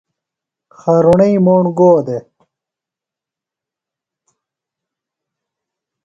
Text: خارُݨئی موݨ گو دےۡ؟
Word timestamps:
خارُݨئی 0.79 1.35
موݨ 1.45 1.63
گو 1.77 1.91
دےۡ؟ 2.05 2.23